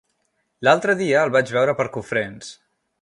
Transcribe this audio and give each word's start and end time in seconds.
L'altre 0.67 0.95
dia 1.01 1.19
el 1.27 1.33
vaig 1.35 1.53
veure 1.57 1.77
per 1.83 1.89
Cofrents. 1.99 2.51